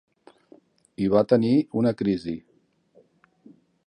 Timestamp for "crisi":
2.01-2.33